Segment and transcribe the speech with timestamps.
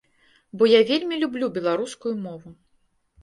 [0.59, 2.49] Бо я вельмі люблю беларускую мову.